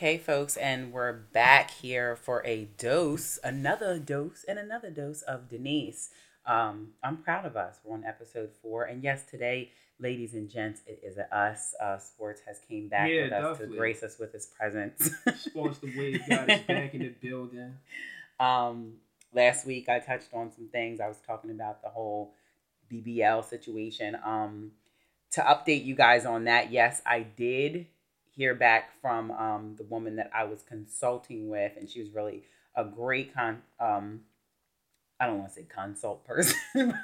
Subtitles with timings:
[0.00, 5.50] Okay, folks, and we're back here for a dose, another dose, and another dose of
[5.50, 6.08] Denise.
[6.46, 7.80] Um, I'm proud of us.
[7.84, 11.74] We're on episode four, and yes, today, ladies and gents, it is a us.
[11.78, 13.76] Uh, Sports has came back Yeah, with us definitely.
[13.76, 15.10] to grace us with his presence.
[15.36, 17.74] Sports the Wave got his back in the building.
[18.40, 18.94] Um,
[19.34, 21.00] last week I touched on some things.
[21.02, 22.32] I was talking about the whole
[22.90, 24.16] BBL situation.
[24.24, 24.70] Um,
[25.32, 27.86] to update you guys on that, yes, I did
[28.40, 32.42] hear back from um, the woman that I was consulting with, and she was really
[32.74, 33.60] a great con.
[33.78, 34.20] Um,
[35.20, 36.56] I don't want to say consult person.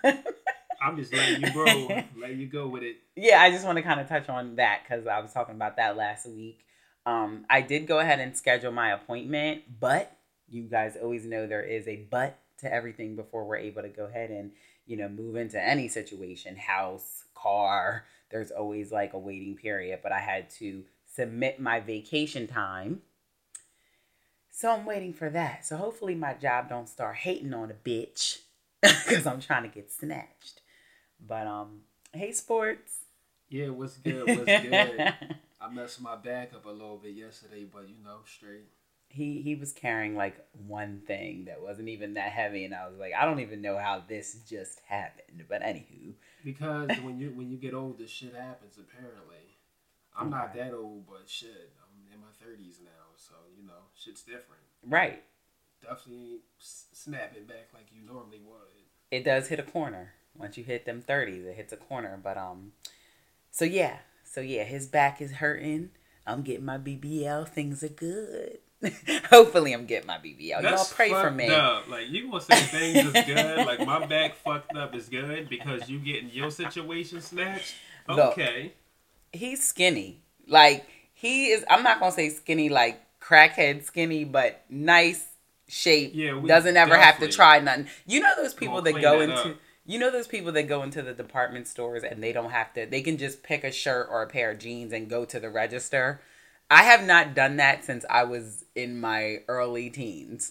[0.82, 2.96] I'm just letting you grow, letting you go with it.
[3.16, 5.77] yeah, I just want to kind of touch on that because I was talking about
[5.77, 6.64] that last week.
[7.05, 10.16] Um, I did go ahead and schedule my appointment, but
[10.48, 14.06] you guys always know there is a but to everything before we're able to go
[14.06, 14.52] ahead and
[14.86, 18.06] you know move into any situation, house, car.
[18.30, 20.83] There's always like a waiting period, but I had to
[21.17, 23.00] submit my vacation time.
[24.50, 25.67] So I'm waiting for that.
[25.67, 28.39] So hopefully my job don't start hating on a bitch
[28.83, 30.62] because I'm trying to get snatched.
[31.20, 31.81] But um,
[32.12, 33.00] hey sports.
[33.48, 34.27] Yeah, what's good?
[34.27, 35.14] What's good?
[35.61, 38.67] I messed my back up a little bit yesterday, but you know, straight.
[39.08, 40.36] he he was carrying like
[40.67, 43.78] one thing that wasn't even that heavy, and I was like, I don't even know
[43.78, 45.45] how this just happened.
[45.48, 46.14] But anywho,
[46.45, 48.78] Because when you when you get older, shit happens.
[48.78, 49.45] Apparently,
[50.19, 54.23] I'm not that old, but shit, I'm in my thirties now, so you know, shit's
[54.23, 54.62] different.
[54.84, 55.23] right,
[55.83, 58.84] Definitely ain't snapping back like you normally would.
[59.11, 60.14] it does hit a corner.
[60.36, 62.19] Once you hit them thirties, it hits a corner.
[62.23, 62.73] But um,
[63.50, 65.91] so yeah, so yeah, his back is hurting.
[66.27, 67.48] I'm getting my BBL.
[67.48, 68.58] Things are good.
[69.30, 70.63] Hopefully, I'm getting my BBL.
[70.63, 71.48] Y'all pray for me.
[71.48, 71.89] Up.
[71.89, 73.67] Like you gonna say things is good.
[73.67, 77.74] like my back fucked up is good because you getting your situation snatched.
[78.08, 78.35] Look.
[79.36, 80.20] He's skinny.
[80.47, 81.64] Like he is.
[81.69, 85.27] I'm not gonna say skinny like crackhead skinny, but nice
[85.69, 86.13] shape.
[86.14, 87.89] Yeah, we doesn't ever have to try nothing.
[88.07, 89.51] You know those people that go that into.
[89.51, 89.57] up.
[89.89, 92.86] You know those people that go into the department stores and they don't have to.
[92.86, 95.48] They can just pick a shirt or a pair of jeans and go to the
[95.48, 96.20] register.
[96.69, 100.51] I have not done that since I was in my early teens.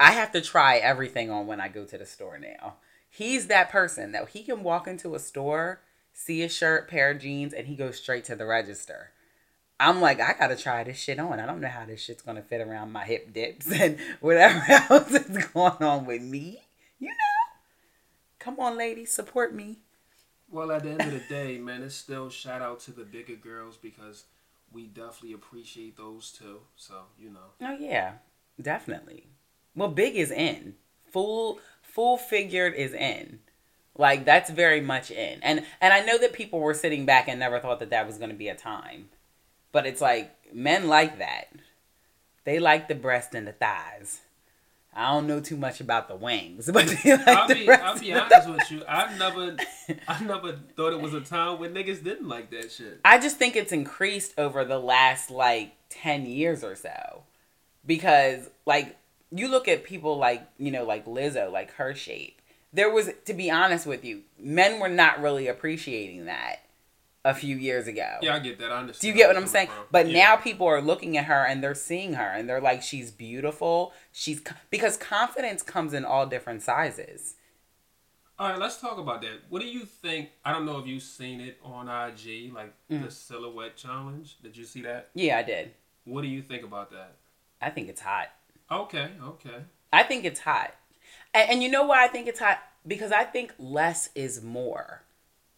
[0.00, 2.74] I have to try everything on when I go to the store now.
[3.08, 5.80] He's that person that he can walk into a store,
[6.16, 9.10] see a shirt, pair of jeans, and he goes straight to the register.
[9.78, 11.38] I'm like, I gotta try this shit on.
[11.38, 15.12] I don't know how this shit's gonna fit around my hip dips and whatever else
[15.12, 16.62] is going on with me.
[16.98, 17.14] You know?
[18.38, 19.78] Come on, ladies, support me.
[20.50, 23.34] Well, at the end of the day, man, it's still shout out to the bigger
[23.34, 24.24] girls because
[24.72, 26.60] we definitely appreciate those too.
[26.76, 28.12] So you know, Oh yeah,
[28.60, 29.26] definitely.
[29.74, 30.76] Well, big is in.
[31.12, 33.40] Full full figured is in.
[33.98, 35.40] Like that's very much in.
[35.42, 38.18] And and I know that people were sitting back and never thought that that was
[38.18, 39.08] going to be a time.
[39.72, 41.48] But it's like men like that.
[42.44, 44.20] They like the breast and the thighs.
[44.94, 48.48] I don't know too much about the wings, but like I'll be I'll be honest
[48.48, 48.82] with you.
[48.88, 49.56] I never
[50.08, 53.00] I never thought it was a time when niggas didn't like that shit.
[53.04, 57.24] I just think it's increased over the last like 10 years or so.
[57.84, 58.96] Because like
[59.30, 62.40] you look at people like, you know, like Lizzo, like her shape.
[62.76, 66.56] There was to be honest with you, men were not really appreciating that
[67.24, 68.18] a few years ago.
[68.20, 68.70] Yeah, I get that.
[68.70, 69.00] I understand.
[69.00, 69.68] Do you get what I'm saying?
[69.68, 69.84] from.
[69.90, 70.22] But Yeah.
[70.24, 73.94] now people are looking at her and they're seeing her and they're like she's beautiful.
[74.12, 77.36] She's because confidence comes in all different sizes.
[78.38, 79.44] All right, let's talk about that.
[79.48, 80.28] What do you think?
[80.44, 83.04] I don't know if you've seen it on IG, like Mm.
[83.06, 84.36] the silhouette challenge.
[84.42, 85.08] Did you see that?
[85.14, 85.72] Yeah, I did.
[86.04, 87.12] What do you think about that?
[87.62, 88.28] I think it's hot.
[88.70, 89.64] Okay, okay.
[89.90, 90.74] I think it's hot.
[91.36, 92.58] And, and you know why I think it's hot?
[92.86, 95.02] Because I think less is more.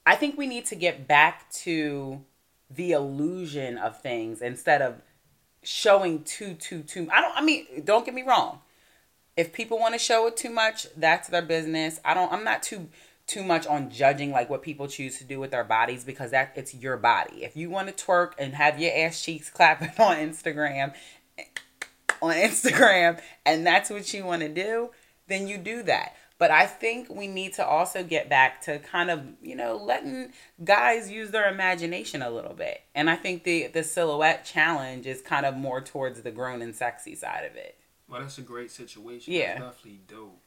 [0.05, 2.23] I think we need to get back to
[2.69, 4.97] the illusion of things instead of
[5.62, 7.08] showing too, too, too.
[7.12, 8.61] I don't, I mean, don't get me wrong.
[9.37, 12.00] If people want to show it too much, that's their business.
[12.05, 12.88] I don't, I'm not too,
[13.29, 16.53] too much on judging like what people choose to do with their bodies because that
[16.56, 17.44] it's your body.
[17.44, 20.93] If you want to twerk and have your ass cheeks clapping on Instagram,
[22.20, 24.91] on Instagram and that's what you want to do,
[25.29, 26.17] then you do that.
[26.39, 30.33] But I think we need to also get back to kind of, you know, letting
[30.65, 32.81] guys use their imagination a little bit.
[32.95, 36.75] And I think the the silhouette challenge is kind of more towards the grown and
[36.75, 37.77] sexy side of it.
[38.09, 39.33] Well, that's a great situation.
[39.33, 39.59] Yeah.
[39.59, 40.41] That's definitely dope.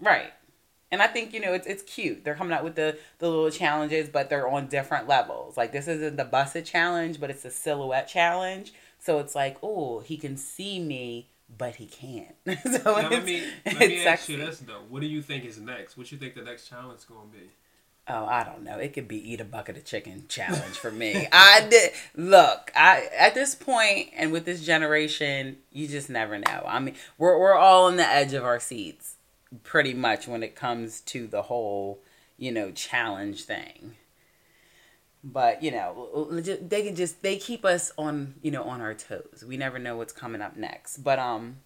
[0.00, 0.32] Right.
[0.90, 2.24] And I think, you know, it's it's cute.
[2.24, 5.56] They're coming out with the, the little challenges, but they're on different levels.
[5.56, 8.74] Like this isn't the Buss It challenge, but it's a silhouette challenge.
[8.98, 12.34] So it's like, oh, he can see me, but he can't.
[12.64, 14.32] so Now, let me let it's me ask sexy.
[14.34, 14.82] you this though.
[14.88, 15.96] What do you think is next?
[15.96, 17.50] What you think the next challenge is gonna be?
[18.08, 18.78] Oh, I don't know.
[18.78, 21.28] It could be eat a bucket of chicken challenge for me.
[21.32, 22.72] I did look.
[22.74, 26.64] I at this point and with this generation, you just never know.
[26.66, 29.16] I mean, we're we're all on the edge of our seats,
[29.62, 32.00] pretty much when it comes to the whole,
[32.36, 33.94] you know, challenge thing.
[35.24, 39.44] But you know, they can just they keep us on you know on our toes.
[39.46, 40.98] We never know what's coming up next.
[40.98, 41.58] But um,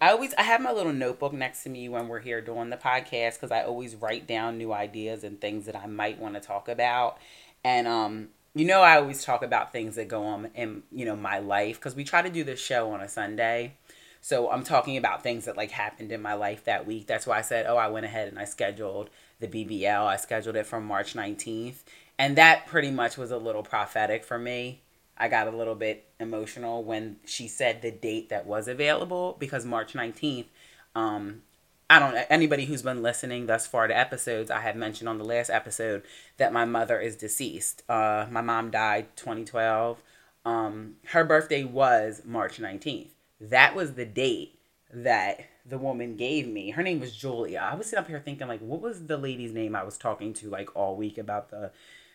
[0.00, 2.76] I always I have my little notebook next to me when we're here doing the
[2.76, 6.40] podcast because I always write down new ideas and things that I might want to
[6.40, 7.18] talk about.
[7.64, 11.16] And um, you know, I always talk about things that go on in you know
[11.16, 13.74] my life because we try to do this show on a Sunday.
[14.20, 17.08] So I'm talking about things that like happened in my life that week.
[17.08, 19.10] That's why I said, oh, I went ahead and I scheduled
[19.40, 20.06] the BBL.
[20.06, 21.82] I scheduled it from March 19th,
[22.22, 24.82] and that pretty much was a little prophetic for me
[25.16, 29.64] I got a little bit emotional when she said the date that was available because
[29.64, 30.46] March 19th,
[30.94, 31.42] um,
[31.88, 35.24] I don't anybody who's been listening thus far to episodes, I had mentioned on the
[35.24, 36.02] last episode
[36.38, 37.82] that my mother is deceased.
[37.88, 40.02] Uh, my mom died 2012.
[40.44, 43.10] Um, her birthday was March 19th.
[43.40, 44.58] That was the date
[44.92, 46.70] that the woman gave me.
[46.70, 47.68] Her name was Julia.
[47.70, 50.32] I was sitting up here thinking like what was the lady's name I was talking
[50.34, 51.70] to like all week about the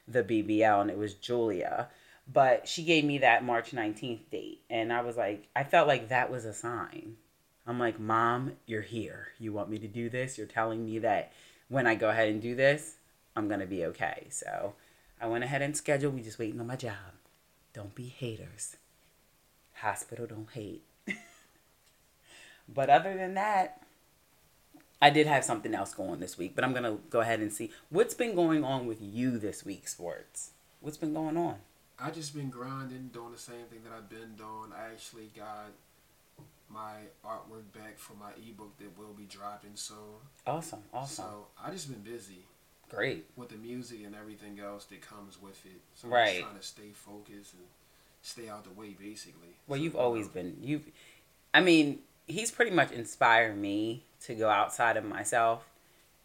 [0.07, 1.89] the BBL and it was Julia.
[2.31, 4.61] But she gave me that March 19th date.
[4.69, 7.15] And I was like, I felt like that was a sign.
[7.65, 9.29] I'm like, Mom, you're here.
[9.39, 10.37] You want me to do this?
[10.37, 11.31] You're telling me that
[11.69, 12.95] when I go ahead and do this,
[13.35, 14.27] I'm going to be okay.
[14.29, 14.73] So
[15.21, 16.15] I went ahead and scheduled.
[16.15, 16.95] We just waiting on my job.
[17.73, 18.77] Don't be haters.
[19.73, 20.83] Hospital don't hate.
[22.69, 23.83] but other than that,
[25.01, 27.53] I did have something else going this week, but I'm going to go ahead and
[27.53, 30.51] see what's been going on with you this week, sports.
[30.81, 31.55] What's been going on?
[31.99, 34.71] I just been grinding, doing the same thing that I've been doing.
[34.75, 35.71] I actually got
[36.69, 36.95] my
[37.25, 39.97] artwork back for my ebook that will be dropping soon.
[40.45, 41.25] Awesome, awesome.
[41.25, 42.45] So I just been busy.
[42.89, 43.25] Great.
[43.35, 45.81] With the music and everything else that comes with it.
[45.95, 46.21] So right.
[46.21, 47.63] I'm just trying to stay focused and
[48.21, 49.55] stay out the way, basically.
[49.67, 50.85] Well, so, you've always been you've
[51.53, 55.67] I mean, he's pretty much inspired me to go outside of myself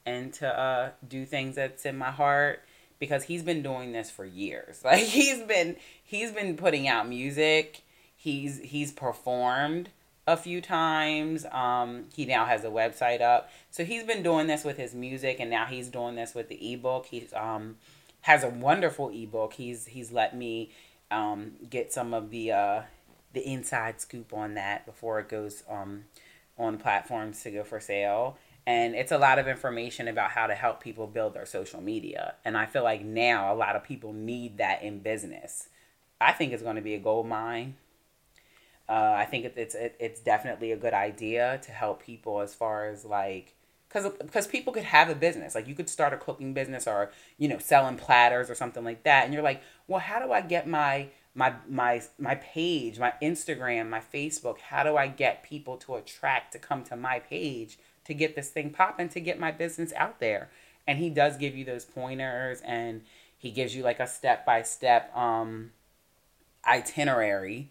[0.05, 2.63] and to uh, do things that's in my heart
[2.99, 4.81] because he's been doing this for years.
[4.85, 7.83] Like he's been he's been putting out music.
[8.17, 9.91] He's he's performed
[10.27, 11.45] a few times.
[11.51, 13.51] Um, he now has a website up.
[13.71, 16.73] So he's been doing this with his music and now he's doing this with the
[16.73, 17.07] ebook.
[17.07, 17.77] He's um
[18.23, 19.55] has a wonderful ebook.
[19.55, 20.71] He's he's let me
[21.11, 22.83] um get some of the uh
[23.32, 26.05] the inside scoop on that before it goes um
[26.58, 28.37] on platforms to go for sale.
[28.67, 32.34] And it's a lot of information about how to help people build their social media.
[32.44, 35.69] And i feel like now a lot of people need that in business.
[36.20, 37.76] I think it's going to be a gold mine.
[38.88, 43.05] Uh, i think it's it's definitely a good idea to help people as far as
[43.05, 43.55] like
[43.93, 45.55] because because people could have a business.
[45.55, 49.02] Like you could start a cooking business or you know selling platters or something like
[49.05, 49.25] that.
[49.25, 53.88] And you're like well how do i get my my my my page my instagram
[53.88, 58.14] my facebook how do i get people to attract to come to my page to
[58.14, 60.50] get this thing popping to get my business out there.
[60.87, 63.02] And he does give you those pointers and
[63.37, 65.72] he gives you like a step by step um
[66.67, 67.70] itinerary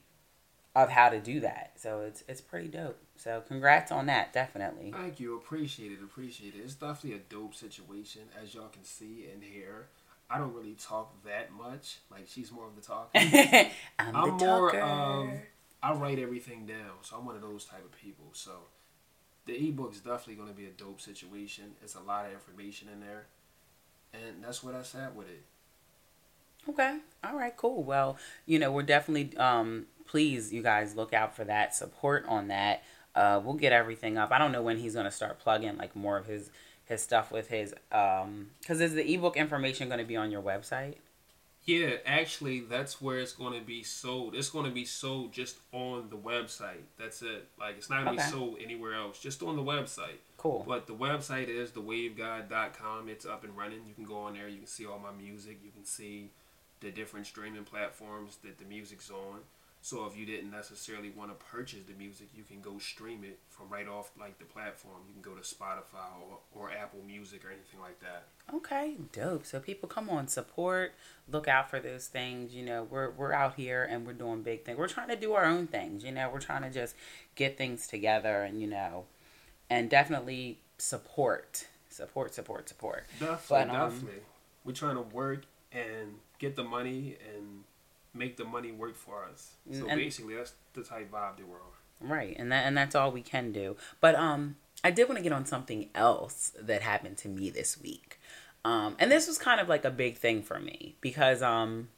[0.76, 1.74] of how to do that.
[1.76, 2.98] So it's it's pretty dope.
[3.18, 4.92] So congrats on that, definitely.
[4.92, 6.62] Thank you, appreciate it, appreciate it.
[6.64, 9.88] It's definitely a dope situation, as y'all can see and hear.
[10.32, 11.98] I don't really talk that much.
[12.10, 13.10] Like she's more of the talker.
[14.00, 15.30] I'm, I'm the more of
[15.84, 18.28] I write everything down, so I'm one of those type of people.
[18.34, 18.52] So
[19.46, 21.72] the ebook is definitely going to be a dope situation.
[21.82, 23.26] It's a lot of information in there,
[24.14, 25.44] and that's what I sat with it.
[26.70, 27.00] Okay.
[27.24, 27.56] All right.
[27.58, 27.84] Cool.
[27.84, 32.50] Well, you know, we're definitely um please you guys look out for that support on
[32.50, 32.84] that.
[33.14, 34.32] Uh, we'll get everything up.
[34.32, 36.52] I don't know when he's gonna start plugging like more of his
[36.86, 40.42] his stuff with his um because is the ebook information going to be on your
[40.42, 40.96] website?
[41.64, 44.34] Yeah, actually, that's where it's going to be sold.
[44.34, 46.86] It's going to be sold just on the website.
[46.98, 47.48] That's it.
[47.60, 48.32] Like, it's not going to okay.
[48.32, 50.18] be sold anywhere else, just on the website.
[50.38, 50.66] Cool.
[50.68, 53.10] But the website is thewaveguide.com.
[53.10, 53.82] It's up and running.
[53.86, 54.48] You can go on there.
[54.48, 55.60] You can see all my music.
[55.64, 56.32] You can see
[56.80, 59.42] the different streaming platforms that the music's on.
[59.84, 63.40] So if you didn't necessarily want to purchase the music, you can go stream it
[63.50, 64.98] from right off like the platform.
[65.08, 68.26] You can go to Spotify or, or Apple Music or anything like that.
[68.54, 69.44] Okay, dope.
[69.44, 70.94] So people come on, support,
[71.28, 72.54] look out for those things.
[72.54, 74.78] You know, we're we're out here and we're doing big things.
[74.78, 76.04] We're trying to do our own things.
[76.04, 76.96] You know, we're trying to just
[77.34, 79.06] get things together and you know,
[79.68, 83.06] and definitely support, support, support, support.
[83.20, 84.22] Definitely, but, um, definitely.
[84.64, 87.64] We're trying to work and get the money and
[88.14, 89.54] make the money work for us.
[89.72, 92.10] So and, basically, that's the type vibe that we're on.
[92.10, 93.76] Right, and that and that's all we can do.
[94.00, 97.80] But um, I did want to get on something else that happened to me this
[97.80, 98.20] week.
[98.64, 101.90] Um, and this was kind of like a big thing for me because um,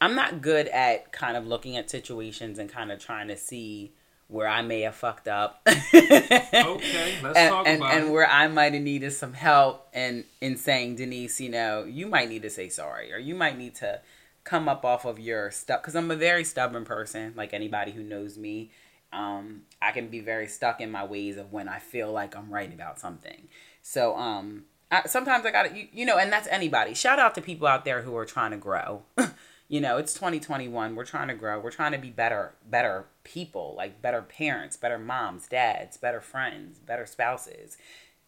[0.00, 3.92] I'm not good at kind of looking at situations and kind of trying to see
[4.28, 5.60] where I may have fucked up.
[5.68, 8.10] okay, let's and, talk and, about and it.
[8.10, 12.28] where I might have needed some help and in saying, Denise, you know, you might
[12.28, 14.00] need to say sorry or you might need to
[14.44, 18.02] come up off of your stuff because I'm a very stubborn person, like anybody who
[18.02, 18.70] knows me.
[19.12, 22.52] Um, I can be very stuck in my ways of when I feel like I'm
[22.52, 23.48] right about something.
[23.82, 26.94] So um, I, sometimes I got you, you know, and that's anybody.
[26.94, 29.02] Shout out to people out there who are trying to grow.
[29.72, 33.74] you know it's 2021 we're trying to grow we're trying to be better better people
[33.74, 37.78] like better parents better moms dads better friends better spouses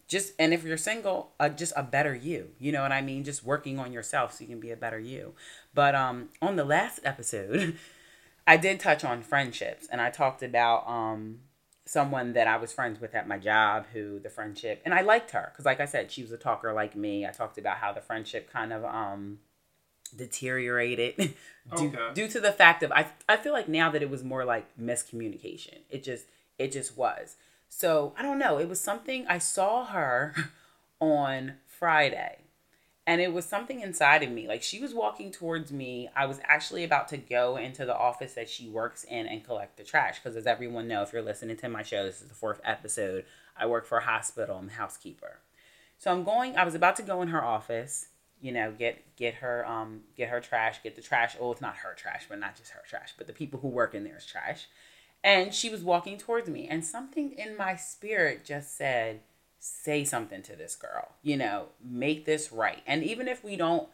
[0.07, 3.23] just and if you're single uh, just a better you you know what i mean
[3.23, 5.33] just working on yourself so you can be a better you
[5.73, 7.77] but um on the last episode
[8.47, 11.39] i did touch on friendships and i talked about um
[11.85, 15.31] someone that i was friends with at my job who the friendship and i liked
[15.31, 17.91] her because like i said she was a talker like me i talked about how
[17.91, 19.39] the friendship kind of um
[20.15, 21.15] deteriorated
[21.77, 22.13] due, okay.
[22.13, 24.65] due to the fact of I I feel like now that it was more like
[24.79, 25.79] miscommunication.
[25.89, 26.25] It just
[26.57, 27.35] it just was.
[27.77, 28.57] So I don't know.
[28.57, 30.33] It was something I saw her
[31.01, 32.37] on Friday.
[33.05, 34.47] And it was something inside of me.
[34.47, 36.09] Like she was walking towards me.
[36.15, 39.75] I was actually about to go into the office that she works in and collect
[39.75, 40.19] the trash.
[40.19, 43.25] Because as everyone know, if you're listening to my show, this is the fourth episode.
[43.57, 44.57] I work for a hospital.
[44.57, 45.41] I'm a housekeeper.
[45.97, 48.07] So I'm going, I was about to go in her office
[48.41, 51.35] you know, get get her um get her trash, get the trash.
[51.39, 53.95] Oh, it's not her trash, but not just her trash, but the people who work
[53.95, 54.67] in there's trash.
[55.25, 59.21] And she was walking towards me, and something in my spirit just said,
[59.57, 61.15] "Say something to this girl.
[61.23, 63.89] You know, make this right." And even if we don't,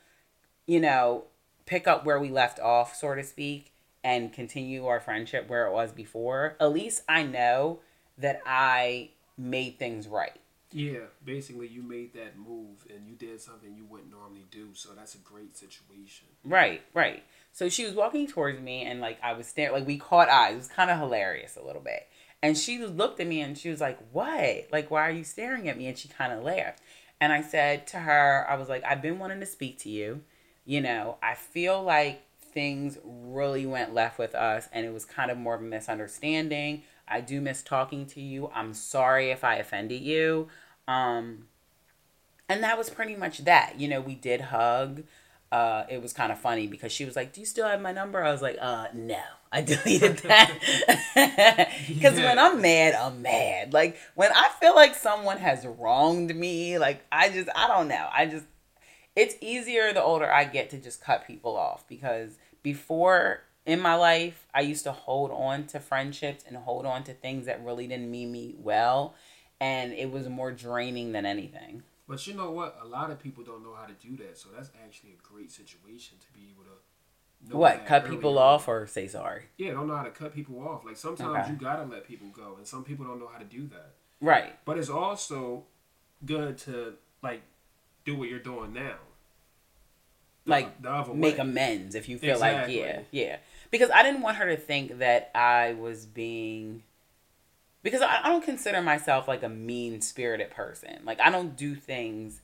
[0.65, 1.27] you know,
[1.65, 3.71] pick up where we left off, so to speak,
[4.03, 7.79] and continue our friendship where it was before, at least I know
[8.17, 10.40] that I made things right
[10.71, 14.69] yeah, basically, you made that move and you did something you wouldn't normally do.
[14.73, 16.27] So that's a great situation.
[16.45, 17.23] Right, right.
[17.51, 20.53] So she was walking towards me and like I was staring, like we caught eyes.
[20.53, 22.07] It was kind of hilarious a little bit.
[22.43, 24.67] And she looked at me and she was like, What?
[24.71, 25.87] Like, why are you staring at me?
[25.87, 26.81] And she kind of laughed.
[27.19, 30.21] And I said to her, I was like, I've been wanting to speak to you.
[30.65, 32.23] You know, I feel like
[32.53, 36.83] things really went left with us and it was kind of more of a misunderstanding.
[37.07, 38.49] I do miss talking to you.
[38.53, 40.47] I'm sorry if I offended you.
[40.87, 41.47] Um,
[42.49, 43.79] and that was pretty much that.
[43.79, 45.03] You know, we did hug.
[45.51, 47.91] Uh, it was kind of funny because she was like, "Do you still have my
[47.91, 49.21] number?" I was like, "Uh, no,
[49.51, 50.51] I deleted that."
[51.87, 52.25] Because yeah.
[52.25, 53.73] when I'm mad, I'm mad.
[53.73, 58.07] Like when I feel like someone has wronged me, like I just, I don't know.
[58.11, 58.45] I just,
[59.15, 63.95] it's easier the older I get to just cut people off because before in my
[63.95, 67.87] life, I used to hold on to friendships and hold on to things that really
[67.87, 69.15] didn't mean me well.
[69.61, 71.83] And it was more draining than anything.
[72.07, 72.77] But you know what?
[72.83, 74.37] A lot of people don't know how to do that.
[74.37, 77.55] So that's actually a great situation to be able to.
[77.55, 77.85] what?
[77.85, 78.55] Cut people on.
[78.55, 79.43] off or say sorry?
[79.57, 80.83] Yeah, don't know how to cut people off.
[80.83, 81.51] Like sometimes okay.
[81.51, 83.91] you gotta let people go, and some people don't know how to do that.
[84.19, 84.53] Right.
[84.65, 85.63] But it's also
[86.25, 87.41] good to like
[88.03, 88.95] do what you're doing now.
[90.45, 92.81] like make amends if you feel exactly.
[92.81, 93.37] like yeah, yeah
[93.69, 96.83] because I didn't want her to think that I was being
[97.83, 100.99] because I, I don't consider myself like a mean spirited person.
[101.05, 102.41] Like I don't do things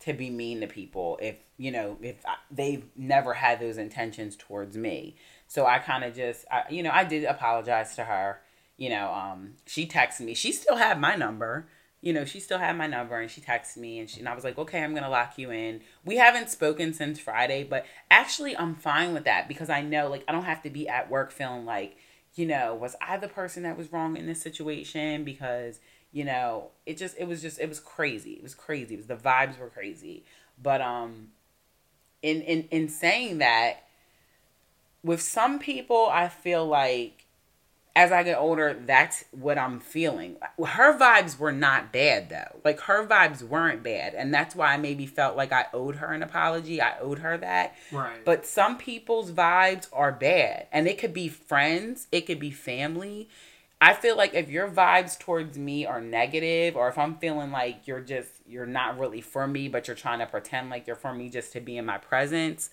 [0.00, 4.36] to be mean to people if you know if I, they've never had those intentions
[4.36, 5.16] towards me.
[5.48, 8.40] So I kind of just I, you know I did apologize to her.
[8.76, 10.34] You know, um, she texted me.
[10.34, 11.66] She still had my number
[12.00, 14.34] you know, she still had my number and she texted me and she and I
[14.34, 15.80] was like, okay, I'm gonna lock you in.
[16.04, 20.24] We haven't spoken since Friday, but actually I'm fine with that because I know like
[20.28, 21.96] I don't have to be at work feeling like,
[22.38, 25.24] you know, was I the person that was wrong in this situation?
[25.24, 25.80] Because,
[26.12, 28.32] you know, it just it was just it was crazy.
[28.34, 28.94] It was crazy.
[28.94, 30.22] It was the vibes were crazy.
[30.62, 31.28] But um
[32.22, 33.84] in in in saying that,
[35.02, 37.24] with some people I feel like
[37.98, 40.36] as I get older, that's what I'm feeling.
[40.64, 42.60] Her vibes were not bad though.
[42.64, 46.12] Like her vibes weren't bad, and that's why I maybe felt like I owed her
[46.12, 46.80] an apology.
[46.80, 47.74] I owed her that.
[47.90, 48.24] Right.
[48.24, 53.28] But some people's vibes are bad, and it could be friends, it could be family.
[53.80, 57.88] I feel like if your vibes towards me are negative, or if I'm feeling like
[57.88, 61.12] you're just you're not really for me, but you're trying to pretend like you're for
[61.12, 62.70] me just to be in my presence,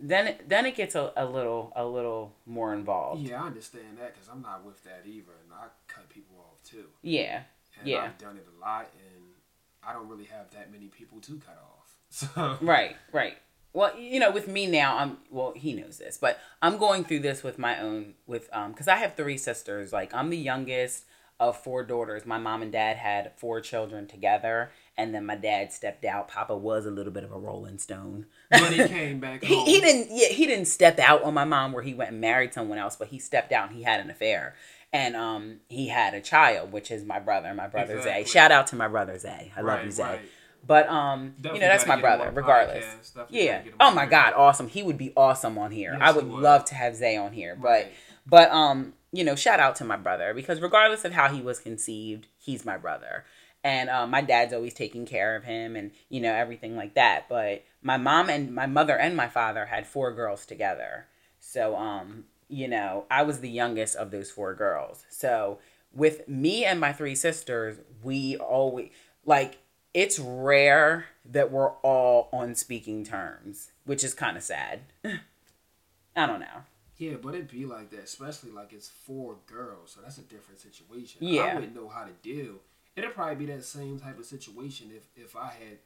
[0.00, 3.22] then it, then it gets a, a little a little more involved.
[3.22, 6.62] Yeah, I understand that because I'm not with that either, and I cut people off
[6.62, 6.86] too.
[7.02, 7.42] Yeah,
[7.78, 8.04] and yeah.
[8.04, 9.24] I've done it a lot, and
[9.86, 11.66] I don't really have that many people to cut off.
[12.12, 13.36] So right, right.
[13.72, 15.52] Well, you know, with me now, I'm well.
[15.54, 18.96] He knows this, but I'm going through this with my own with um because I
[18.96, 19.92] have three sisters.
[19.92, 21.04] Like I'm the youngest.
[21.40, 22.26] Of four daughters.
[22.26, 26.28] My mom and dad had four children together, and then my dad stepped out.
[26.28, 28.26] Papa was a little bit of a rolling stone.
[28.50, 29.42] But he came back.
[29.44, 30.08] he, he didn't.
[30.10, 32.94] Yeah, he didn't step out on my mom where he went and married someone else,
[32.94, 34.54] but he stepped out and he had an affair.
[34.92, 37.54] And um, he had a child, which is my brother.
[37.54, 38.24] My brother exactly.
[38.24, 38.30] Zay.
[38.30, 39.52] Shout out to my brother Zay.
[39.56, 40.02] I right, love you, Zay.
[40.02, 40.20] Right.
[40.66, 43.14] But um, Definitely you know that's my brother, regardless.
[43.30, 43.62] Yeah.
[43.78, 44.68] Oh my god, awesome.
[44.68, 45.92] He would be awesome on here.
[45.92, 47.86] Yes, I would, would, love to have Zay on here, right.
[48.26, 51.40] but but um, you know, shout out to my brother because regardless of how he
[51.40, 53.24] was conceived, he's my brother.
[53.62, 57.28] And uh, my dad's always taking care of him and, you know, everything like that.
[57.28, 61.06] But my mom and my mother and my father had four girls together.
[61.40, 65.04] So, um, you know, I was the youngest of those four girls.
[65.10, 65.58] So
[65.92, 68.90] with me and my three sisters, we always,
[69.26, 69.58] like,
[69.92, 74.80] it's rare that we're all on speaking terms, which is kind of sad.
[75.04, 76.64] I don't know.
[77.00, 80.60] Yeah, but it'd be like that, especially like it's four girls, so that's a different
[80.60, 81.20] situation.
[81.22, 81.44] Yeah.
[81.44, 82.56] I wouldn't know how to deal.
[82.94, 85.78] It'd probably be that same type of situation if if I had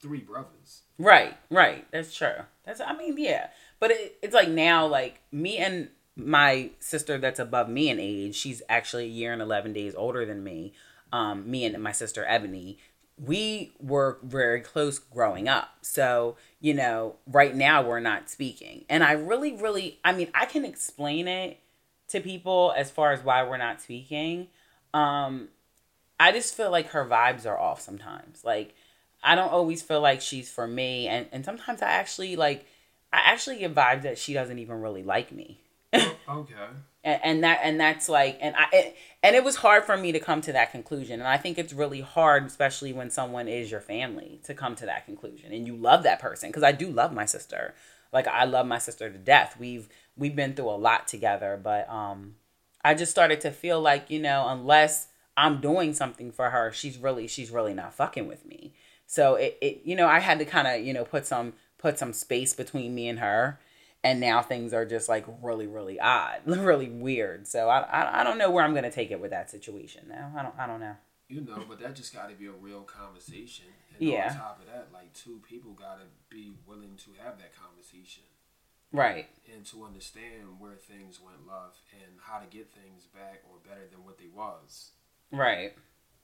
[0.00, 0.82] three brothers.
[0.98, 1.86] Right, right.
[1.92, 2.42] That's true.
[2.64, 3.50] That's I mean, yeah.
[3.78, 8.34] But it, it's like now, like me and my sister that's above me in age,
[8.34, 10.72] she's actually a year and eleven days older than me.
[11.12, 12.78] Um, me and my sister Ebony,
[13.24, 15.76] we were very close growing up.
[15.82, 18.84] So, you know, right now we're not speaking.
[18.88, 21.60] And I really, really, I mean, I can explain it
[22.08, 24.48] to people as far as why we're not speaking.
[24.92, 25.46] Um,
[26.18, 28.42] I just feel like her vibes are off sometimes.
[28.44, 28.74] Like,
[29.22, 31.06] I don't always feel like she's for me.
[31.06, 32.66] And, and sometimes I actually, like,
[33.12, 35.60] I actually get vibes that she doesn't even really like me.
[35.94, 36.66] okay
[37.06, 40.18] and, and that and that's like and I and it was hard for me to
[40.18, 41.20] come to that conclusion.
[41.20, 44.86] And I think it's really hard especially when someone is your family to come to
[44.86, 45.52] that conclusion.
[45.52, 47.74] And you love that person because I do love my sister.
[48.12, 49.56] Like I love my sister to death.
[49.58, 51.58] We've we've been through a lot together.
[51.62, 52.34] But um
[52.84, 56.98] I just started to feel like you know unless I'm doing something for her she's
[56.98, 58.74] really she's really not fucking with me.
[59.06, 62.00] So it, it you know I had to kind of you know put some put
[62.00, 63.60] some space between me and her
[64.06, 67.46] and now things are just like really really odd really weird.
[67.46, 70.32] So i i, I don't know where i'm gonna take it with that situation now
[70.36, 70.96] i don't i don't know.
[71.28, 73.66] You know but that just got to be a real conversation.
[73.98, 74.30] And yeah.
[74.30, 78.22] on top of that like two people got to be willing to have that conversation.
[78.92, 79.26] Right.
[79.52, 83.86] And to understand where things went left and how to get things back or better
[83.90, 84.90] than what they was.
[85.32, 85.74] Right.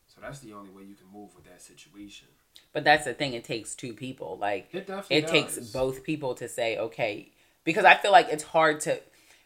[0.07, 2.29] So that's the only way you can move with that situation.
[2.73, 4.39] But that's the thing it takes two people.
[4.41, 7.33] Like it definitely it takes both people to say okay
[7.65, 9.01] because I feel like it's hard to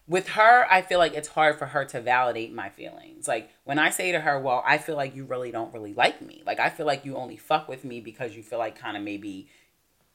[0.09, 3.27] with her, I feel like it's hard for her to validate my feelings.
[3.27, 6.23] Like when I say to her, "Well, I feel like you really don't really like
[6.23, 6.43] me.
[6.47, 9.03] Like I feel like you only fuck with me because you feel like kind of
[9.03, 9.49] maybe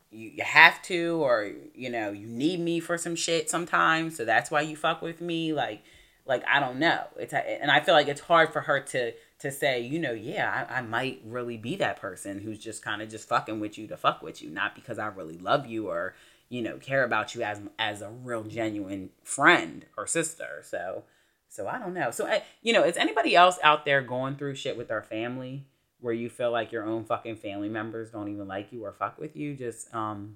[0.09, 4.23] you, you have to or you know, you need me for some shit sometimes, so
[4.23, 5.83] that's why you fuck with me." Like
[6.25, 7.03] like I don't know.
[7.17, 10.67] It's and I feel like it's hard for her to to say, you know, yeah,
[10.69, 13.87] I, I might really be that person who's just kind of just fucking with you
[13.87, 16.13] to fuck with you, not because I really love you or
[16.51, 20.61] you know care about you as as a real genuine friend or sister.
[20.63, 21.05] So
[21.47, 22.11] so i don't know.
[22.11, 25.65] So eh, you know is anybody else out there going through shit with their family
[26.01, 29.17] where you feel like your own fucking family members don't even like you or fuck
[29.17, 29.55] with you?
[29.55, 30.35] Just um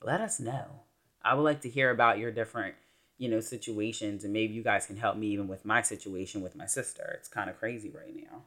[0.00, 0.82] let us know.
[1.22, 2.76] I would like to hear about your different
[3.16, 6.54] you know situations and maybe you guys can help me even with my situation with
[6.54, 7.16] my sister.
[7.18, 8.42] It's kind of crazy right now.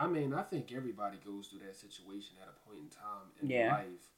[0.00, 3.48] I mean i think everybody goes through that situation at a point in time in
[3.48, 3.72] yeah.
[3.72, 4.15] life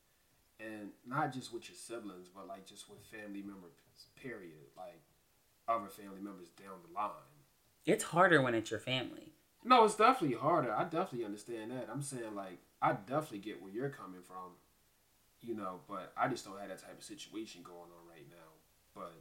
[0.61, 3.73] and not just with your siblings, but like just with family members.
[4.21, 4.69] Period.
[4.77, 5.01] Like
[5.69, 7.11] other family members down the line.
[7.87, 9.33] It's harder when it's your family.
[9.65, 10.73] No, it's definitely harder.
[10.73, 11.89] I definitely understand that.
[11.93, 14.57] I'm saying like I definitely get where you're coming from.
[15.41, 18.49] You know, but I just don't have that type of situation going on right now.
[18.95, 19.15] But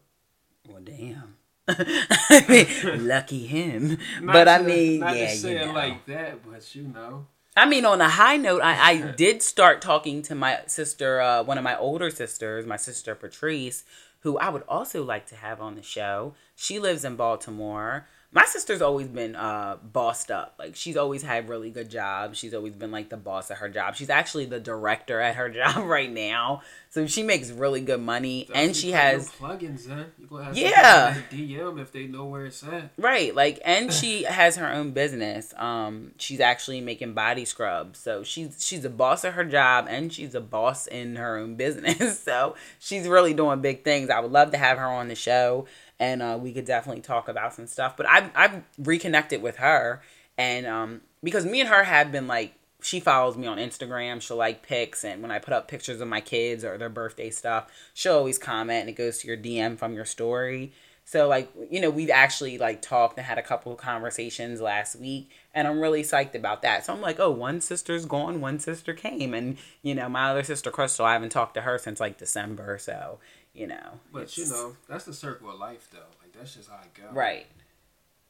[0.67, 1.36] well, damn.
[1.69, 3.97] I mean, lucky him.
[4.23, 5.73] but I mean, not yeah, to say you know.
[5.73, 7.28] like that, but you know.
[7.58, 11.43] I mean, on a high note, I, I did start talking to my sister, uh,
[11.43, 13.84] one of my older sisters, my sister Patrice,
[14.20, 16.36] who I would also like to have on the show.
[16.56, 20.56] She lives in Baltimore my sister's always been uh bossed up.
[20.60, 22.38] Like she's always had really good jobs.
[22.38, 23.96] She's always been like the boss at her job.
[23.96, 26.62] She's actually the director at her job right now.
[26.90, 30.06] So she makes really good money and she has plugins huh?
[30.18, 31.22] you gonna have yeah.
[31.32, 32.92] dm if they know where it's at.
[32.98, 33.34] Right.
[33.34, 35.54] Like and she has her own business.
[35.56, 37.98] Um she's actually making body scrubs.
[37.98, 41.56] So she's she's a boss at her job and she's a boss in her own
[41.56, 42.26] business.
[42.28, 44.10] So she's really doing big things.
[44.10, 45.66] I would love to have her on the show
[45.99, 47.97] and uh, we could definitely talk about some stuff.
[47.97, 50.01] But I've I've reconnected with her,
[50.38, 54.21] and um, because me and her have been like she follows me on Instagram.
[54.21, 57.29] She'll like pics, and when I put up pictures of my kids or their birthday
[57.29, 60.73] stuff, she'll always comment, and it goes to your DM from your story.
[61.07, 64.97] So like, you know, we've actually like talked and had a couple of conversations last
[64.97, 66.86] week and I'm really psyched about that.
[66.86, 70.43] So I'm like, oh, one sister's gone, one sister came and you know, my other
[70.43, 73.19] sister Crystal, I haven't talked to her since like December, so,
[73.58, 74.00] you know.
[74.13, 76.00] But you know, that's the circle of life though.
[76.22, 77.13] Like that's just how it goes.
[77.13, 77.48] Right.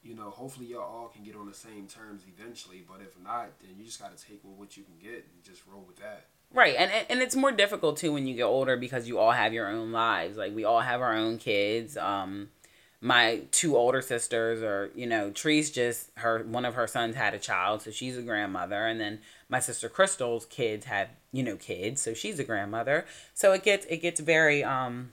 [0.04, 3.60] You know, hopefully y'all all can get on the same terms eventually, but if not,
[3.60, 6.26] then you just got to take what you can get and just roll with that.
[6.54, 9.52] Right, and and it's more difficult too when you get older because you all have
[9.52, 10.38] your own lives.
[10.38, 11.98] Like we all have our own kids.
[11.98, 12.50] Um,
[13.02, 17.34] my two older sisters are you know Tree's just her one of her sons had
[17.34, 21.56] a child so she's a grandmother and then my sister Crystal's kids had you know
[21.58, 25.12] kids so she's a grandmother so it gets it gets very um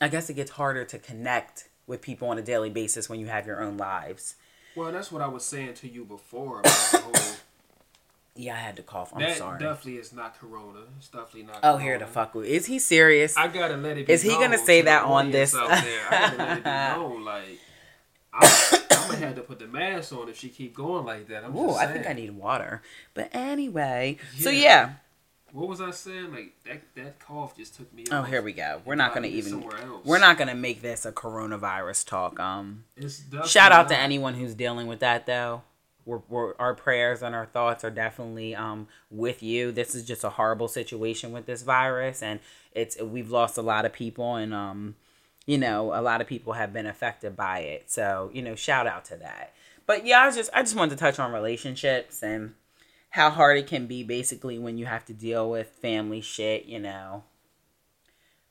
[0.00, 3.26] I guess it gets harder to connect with people on a daily basis when you
[3.26, 4.36] have your own lives.
[4.74, 7.12] Well, that's what I was saying to you before about the whole
[8.36, 9.12] yeah, I had to cough.
[9.14, 9.58] I'm that sorry.
[9.58, 10.80] definitely is not Corona.
[10.96, 11.58] It's definitely not.
[11.62, 12.46] Oh, here to fuck with.
[12.46, 13.36] Is he serious?
[13.36, 14.06] I gotta let it.
[14.06, 15.54] be Is he gonna say that on this?
[15.54, 16.06] Out there.
[16.08, 17.24] I gotta let it be known.
[17.24, 17.58] Like,
[18.32, 18.48] I'm,
[18.90, 21.44] I'm, gonna have to put the mask on if she keep going like that.
[21.44, 22.82] I'm Ooh, I think I need water.
[23.12, 24.42] But anyway, yeah.
[24.42, 24.92] so yeah.
[25.52, 26.32] What was I saying?
[26.32, 28.04] Like that that cough just took me.
[28.10, 28.82] Oh, here we go.
[28.84, 29.64] We're not gonna even.
[30.04, 32.38] We're not gonna make this a coronavirus talk.
[32.40, 32.84] Um,
[33.46, 33.88] shout out not.
[33.88, 35.62] to anyone who's dealing with that though
[36.04, 39.72] we're, we're, our prayers and our thoughts are definitely um, with you.
[39.72, 42.40] This is just a horrible situation with this virus, and
[42.72, 44.96] it's we've lost a lot of people, and um,
[45.46, 47.90] you know, a lot of people have been affected by it.
[47.90, 49.54] So you know, shout out to that.
[49.86, 52.54] But yeah, I just I just wanted to touch on relationships and
[53.10, 56.66] how hard it can be, basically, when you have to deal with family shit.
[56.66, 57.24] You know,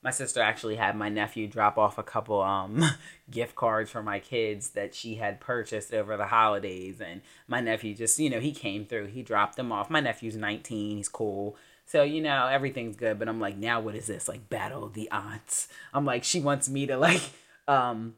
[0.02, 2.84] my sister actually had my nephew drop off a couple um
[3.32, 7.94] gift cards for my kids that she had purchased over the holidays and my nephew
[7.94, 9.08] just you know he came through.
[9.08, 9.90] He dropped them off.
[9.90, 11.58] My nephew's 19 he's cool.
[11.86, 14.28] So you know everything's good but i'm like now what is this?
[14.28, 17.22] Like battle the aunts i'm like she wants me to like
[17.68, 18.16] um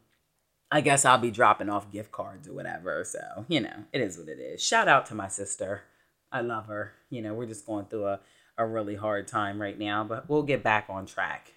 [0.71, 3.03] i guess i'll be dropping off gift cards or whatever.
[3.03, 4.61] So you know it is what it is.
[4.61, 5.83] Shout out to my sister
[6.31, 8.19] i love her you know we're just going through a,
[8.57, 11.53] a really hard time right now but we'll get back on track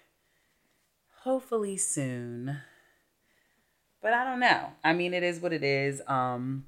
[1.25, 2.59] hopefully soon.
[3.99, 4.73] But I don't know.
[4.83, 6.01] I mean, it is what it is.
[6.07, 6.65] Um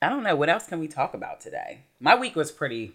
[0.00, 1.80] I don't know what else can we talk about today.
[1.98, 2.92] My week was pretty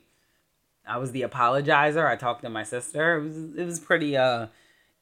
[0.87, 2.07] I was the apologizer.
[2.07, 3.17] I talked to my sister.
[3.17, 4.47] It was it was pretty uh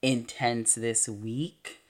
[0.02, 1.81] intense this week.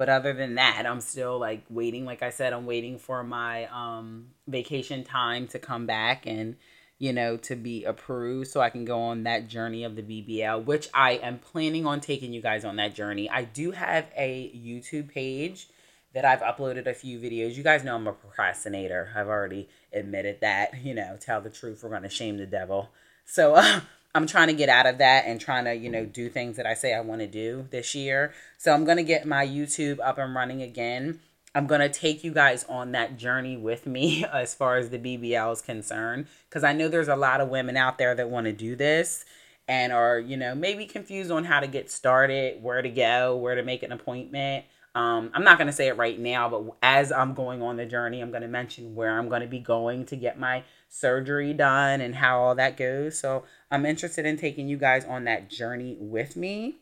[0.00, 2.06] But other than that, I'm still like waiting.
[2.06, 6.56] Like I said, I'm waiting for my um vacation time to come back and
[6.96, 10.64] you know, to be approved so I can go on that journey of the BBL,
[10.64, 13.28] which I am planning on taking you guys on that journey.
[13.28, 15.68] I do have a YouTube page
[16.14, 17.54] that I've uploaded a few videos.
[17.56, 19.10] You guys know I'm a procrastinator.
[19.14, 22.88] I've already admitted that, you know, tell the truth, we're going to shame the devil.
[23.26, 23.80] So, uh,
[24.14, 26.66] I'm trying to get out of that and trying to, you know, do things that
[26.66, 28.32] I say I want to do this year.
[28.58, 31.20] So I'm going to get my YouTube up and running again.
[31.54, 34.98] I'm going to take you guys on that journey with me as far as the
[34.98, 36.26] BBL is concerned.
[36.48, 39.24] Because I know there's a lot of women out there that want to do this
[39.68, 43.54] and are, you know, maybe confused on how to get started, where to go, where
[43.54, 44.64] to make an appointment.
[44.94, 47.86] Um, I'm not going to say it right now, but as I'm going on the
[47.86, 51.52] journey, I'm going to mention where I'm going to be going to get my surgery
[51.52, 53.18] done and how all that goes.
[53.18, 56.78] So I'm interested in taking you guys on that journey with me.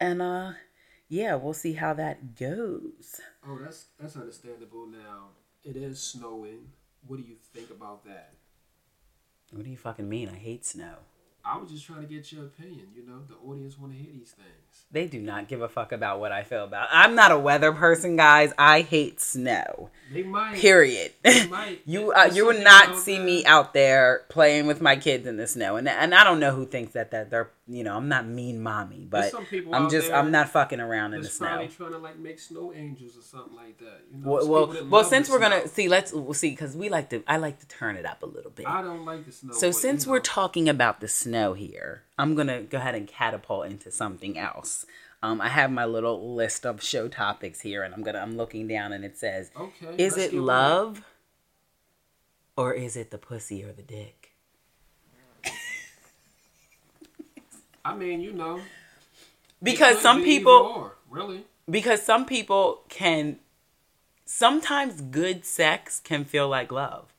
[0.00, 0.52] And, uh,
[1.08, 3.20] yeah, we'll see how that goes.
[3.46, 4.86] Oh, that's that's understandable.
[4.86, 5.28] Now
[5.62, 6.70] it is snowing.
[7.06, 8.32] What do you think about that?
[9.52, 10.28] What do you fucking mean?
[10.28, 10.94] I hate snow.
[11.44, 12.88] I was just trying to get your opinion.
[12.94, 14.65] You know, the audience want to hear these things.
[14.92, 16.88] They do not give a fuck about what I feel about.
[16.92, 18.52] I'm not a weather person, guys.
[18.56, 19.90] I hate snow.
[20.12, 20.54] They might.
[20.54, 21.12] Period.
[21.22, 21.82] They might.
[21.84, 25.48] you uh, you would not see me out there playing with my kids in the
[25.48, 28.26] snow, and and I don't know who thinks that that they're you know I'm not
[28.26, 29.34] mean mommy, but
[29.72, 31.48] I'm just I'm not fucking around in the snow.
[31.48, 34.00] Probably trying to like make snow angels or something like that.
[34.12, 37.10] You know, well, well, well since we're gonna see, let's we'll see because we like
[37.10, 38.66] to I like to turn it up a little bit.
[38.66, 39.52] I don't like the snow.
[39.52, 43.90] So since we're talking about the snow here, I'm gonna go ahead and catapult into
[43.90, 44.86] something else.
[45.22, 48.68] Um, I have my little list of show topics here, and I'm gonna I'm looking
[48.68, 51.02] down, and it says, "Okay, is it love,
[52.56, 54.32] or is it the pussy or the dick?"
[57.84, 58.60] I mean, you know,
[59.62, 63.38] because some people really because some people can
[64.24, 67.12] sometimes good sex can feel like love.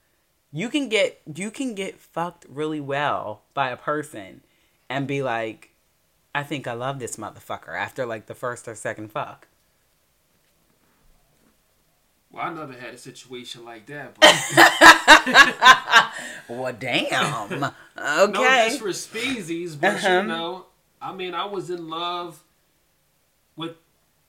[0.52, 4.42] You can get you can get fucked really well by a person
[4.89, 5.71] and be like,
[6.34, 9.47] I think I love this motherfucker after like the first or second fuck.
[12.32, 14.15] Well, I never had a situation like that.
[14.19, 14.30] But
[16.58, 17.73] well, damn.
[18.00, 18.69] Okay.
[18.71, 20.21] No, for speezies, but uh-huh.
[20.21, 20.67] you know,
[21.02, 22.43] I mean, I was in love
[23.56, 23.71] with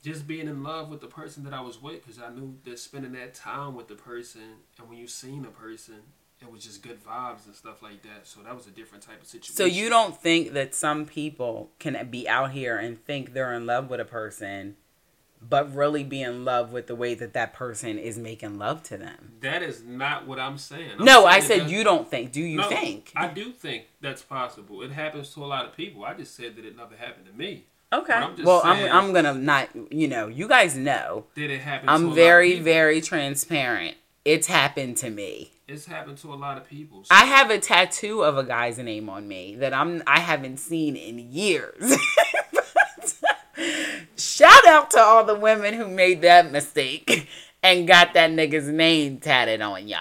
[0.03, 2.79] just being in love with the person that I was with because I knew that
[2.79, 4.41] spending that time with the person
[4.79, 5.97] and when you seen a person,
[6.41, 8.27] it was just good vibes and stuff like that.
[8.27, 9.55] So that was a different type of situation.
[9.55, 13.67] So you don't think that some people can be out here and think they're in
[13.67, 14.77] love with a person,
[15.47, 18.97] but really be in love with the way that that person is making love to
[18.97, 19.33] them?
[19.41, 20.93] That is not what I'm saying.
[20.99, 22.33] I'm no, saying I said you don't think.
[22.33, 23.13] Do you no, think?
[23.17, 24.83] I do think that's possible.
[24.83, 26.05] It happens to a lot of people.
[26.05, 27.65] I just said that it never happened to me.
[27.93, 28.13] Okay.
[28.13, 29.71] I'm well, saying, I'm I'm gonna not.
[29.91, 31.25] You know, you guys know.
[31.35, 31.89] Did it happen?
[31.89, 33.97] I'm very very transparent.
[34.25, 35.53] It's happened to me.
[35.69, 37.05] It's happened to a lot of people.
[37.05, 37.15] So.
[37.15, 40.97] I have a tattoo of a guy's name on me that I'm I haven't seen
[40.97, 41.77] in years.
[44.17, 47.29] Shout out to all the women who made that mistake
[47.63, 50.01] and got that nigga's name tatted on ya.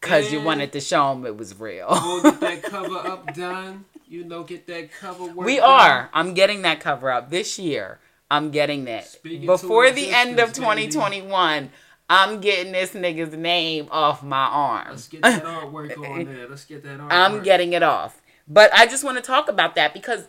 [0.00, 1.88] Cause you wanted to show him it was real.
[1.90, 5.46] We'll get that cover up done you know, get that cover work.
[5.46, 5.70] We done.
[5.70, 6.10] are.
[6.12, 7.98] I'm getting that cover up this year.
[8.30, 11.64] I'm getting that Speaking before the end of 2021.
[11.64, 11.72] Baby.
[12.08, 14.88] I'm getting this nigga's name off my arm.
[14.90, 16.48] Let's get that artwork on there.
[16.48, 17.12] Let's get that artwork.
[17.12, 18.20] I'm getting it off.
[18.46, 20.28] But I just want to talk about that because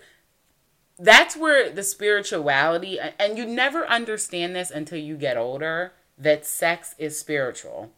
[0.97, 6.95] that's where the spirituality and you never understand this until you get older that sex
[6.97, 7.91] is spiritual.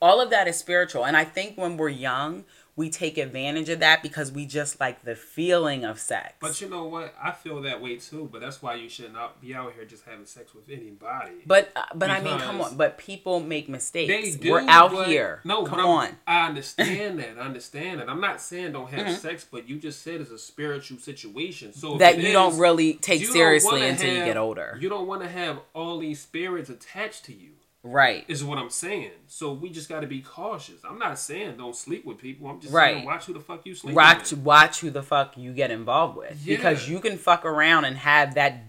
[0.00, 1.04] All of that is spiritual.
[1.04, 2.44] And I think when we're young,
[2.76, 6.34] we take advantage of that because we just like the feeling of sex.
[6.40, 7.14] But you know what?
[7.22, 8.28] I feel that way too.
[8.32, 11.34] But that's why you should not be out here just having sex with anybody.
[11.46, 12.76] But uh, but I mean, come on.
[12.76, 14.08] But people make mistakes.
[14.08, 14.50] They do.
[14.50, 15.40] We're out here.
[15.44, 16.16] No, come on.
[16.26, 17.38] I understand that.
[17.38, 18.08] I understand that.
[18.08, 19.16] I'm not saying don't have mm-hmm.
[19.16, 21.72] sex, but you just said it's a spiritual situation.
[21.72, 24.76] So that you is, don't really take seriously until have, you get older.
[24.80, 27.50] You don't want to have all these spirits attached to you.
[27.86, 28.24] Right.
[28.28, 29.10] Is what I'm saying.
[29.26, 30.80] So we just got to be cautious.
[30.88, 32.48] I'm not saying don't sleep with people.
[32.48, 32.94] I'm just right.
[32.94, 34.40] saying watch who the fuck you sleep watch, with.
[34.40, 36.40] Watch who the fuck you get involved with.
[36.46, 36.56] Yeah.
[36.56, 38.64] Because you can fuck around and have that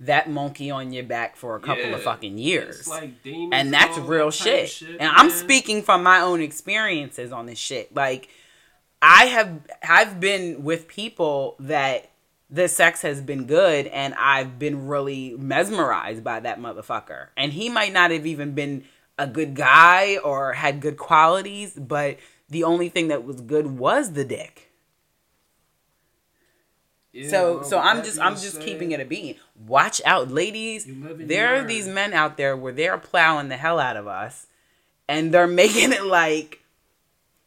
[0.00, 1.96] that monkey on your back for a couple yeah.
[1.96, 2.86] of fucking years.
[2.86, 4.68] Like and that's real shit.
[4.68, 4.90] shit.
[4.90, 5.12] And man.
[5.16, 7.96] I'm speaking from my own experiences on this shit.
[7.96, 8.28] Like
[9.00, 12.10] I have I've been with people that
[12.50, 17.28] the sex has been good and I've been really mesmerized by that motherfucker.
[17.36, 18.84] And he might not have even been
[19.18, 24.12] a good guy or had good qualities, but the only thing that was good was
[24.12, 24.72] the dick.
[27.12, 29.36] Yeah, so well, so I'm just I'm just keeping it a bean.
[29.66, 30.86] Watch out, ladies.
[30.86, 34.46] There are these men out there where they're plowing the hell out of us
[35.08, 36.62] and they're making it like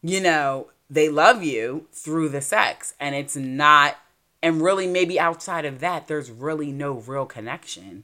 [0.03, 3.97] you know, they love you through the sex and it's not
[4.43, 8.03] and really, maybe outside of that, there's really no real connection.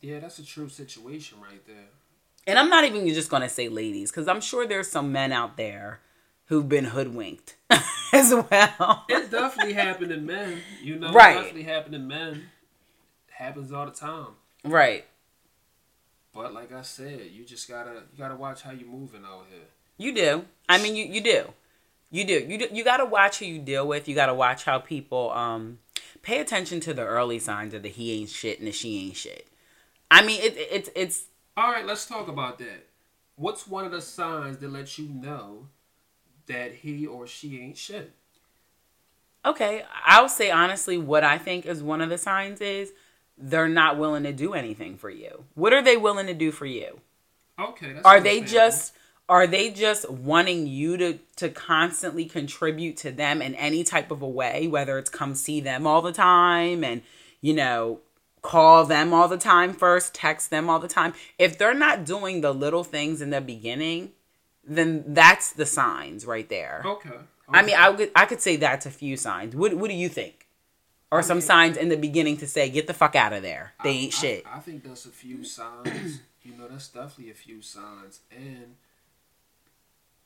[0.00, 1.88] Yeah, that's a true situation right there.
[2.46, 5.32] And I'm not even just going to say ladies, because I'm sure there's some men
[5.32, 6.00] out there
[6.46, 7.56] who've been hoodwinked
[8.12, 9.06] as well.
[9.08, 10.58] It definitely happened to men.
[10.82, 11.36] You know, right.
[11.36, 12.34] it definitely happened to men.
[13.28, 14.28] It happens all the time.
[14.62, 15.06] Right.
[16.34, 19.68] But like I said, you just gotta you gotta watch how you're moving out here.
[19.96, 20.44] You do.
[20.68, 21.52] I mean, you you do.
[22.14, 22.46] You do.
[22.48, 24.06] You do, you got to watch who you deal with.
[24.06, 25.80] You got to watch how people um
[26.22, 29.16] pay attention to the early signs of the he ain't shit and the she ain't
[29.16, 29.48] shit.
[30.12, 31.24] I mean, it, it's it's.
[31.56, 32.86] All right, let's talk about that.
[33.34, 35.66] What's one of the signs that lets you know
[36.46, 38.12] that he or she ain't shit?
[39.44, 42.92] Okay, I'll say honestly, what I think is one of the signs is
[43.36, 45.46] they're not willing to do anything for you.
[45.54, 47.00] What are they willing to do for you?
[47.58, 48.94] Okay, that's are they just
[49.28, 54.22] are they just wanting you to to constantly contribute to them in any type of
[54.22, 57.02] a way whether it's come see them all the time and
[57.40, 58.00] you know
[58.42, 61.14] call them all the time first text them all the time?
[61.38, 64.12] If they're not doing the little things in the beginning
[64.66, 66.82] then that's the signs right there.
[66.84, 67.18] Okay, okay.
[67.48, 69.56] i mean i would i could say that's a few signs.
[69.56, 70.46] What what do you think?
[71.10, 73.74] Or some signs in the beginning to say get the fuck out of there.
[73.84, 74.44] They I, ain't I, shit.
[74.52, 76.20] I think that's a few signs.
[76.42, 78.20] You know that's definitely a few signs.
[78.30, 78.76] And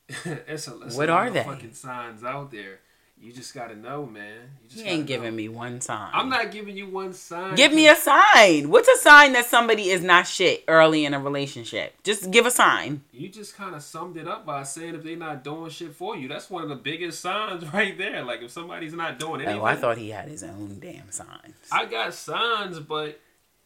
[0.24, 1.44] it's a, it's what are they?
[1.44, 2.80] Fucking signs out there.
[3.20, 4.38] You just gotta know, man.
[4.62, 5.36] You just he ain't giving know.
[5.36, 6.08] me one sign.
[6.12, 7.56] I'm not giving you one sign.
[7.56, 8.70] Give me a sign.
[8.70, 11.94] What's a sign that somebody is not shit early in a relationship?
[12.04, 13.02] Just give a sign.
[13.10, 16.16] You just kind of summed it up by saying if they're not doing shit for
[16.16, 18.22] you, that's one of the biggest signs right there.
[18.22, 19.60] Like if somebody's not doing anything.
[19.60, 21.56] Oh, I thought he had his own damn signs.
[21.72, 23.20] I got signs, but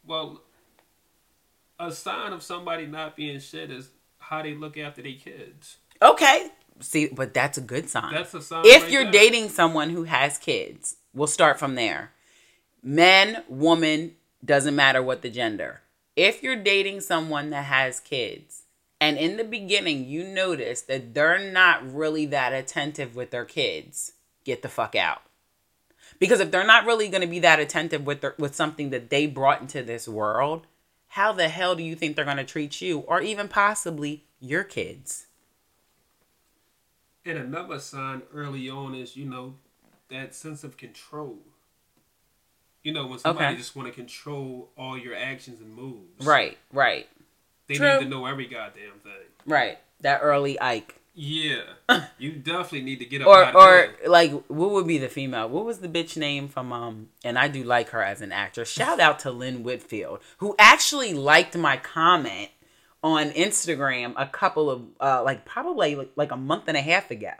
[0.05, 0.41] well,
[1.79, 5.77] a sign of somebody not being shit is how they look after their kids.
[6.01, 6.49] Okay.
[6.79, 8.13] See, but that's a good sign.
[8.13, 8.63] That's a sign.
[8.65, 9.11] If right you're there.
[9.11, 12.11] dating someone who has kids, we'll start from there.
[12.81, 15.81] Men, woman, doesn't matter what the gender.
[16.15, 18.63] If you're dating someone that has kids,
[18.99, 24.13] and in the beginning you notice that they're not really that attentive with their kids,
[24.43, 25.21] get the fuck out.
[26.19, 29.09] Because if they're not really going to be that attentive with their, with something that
[29.09, 30.67] they brought into this world,
[31.07, 34.63] how the hell do you think they're going to treat you or even possibly your
[34.63, 35.27] kids?
[37.25, 39.55] And another sign early on is, you know,
[40.09, 41.39] that sense of control.
[42.83, 43.55] You know, when somebody okay.
[43.55, 46.25] just want to control all your actions and moves.
[46.25, 47.07] Right, right.
[47.67, 47.93] They True.
[47.93, 49.13] need to know every goddamn thing.
[49.45, 49.77] Right.
[50.01, 50.99] That early Ike.
[51.15, 51.61] Yeah,
[52.17, 53.27] you definitely need to get up.
[53.27, 55.47] or or like, what would be the female?
[55.47, 56.73] What was the bitch name from?
[56.73, 58.67] Um, and I do like her as an actress.
[58.67, 62.49] Shout out to Lynn Whitfield, who actually liked my comment
[63.03, 67.11] on Instagram a couple of uh, like probably like, like a month and a half
[67.11, 67.33] ago,